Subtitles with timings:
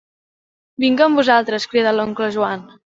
[0.85, 2.71] Vinc amb vosaltres, crida l'oncle Joan.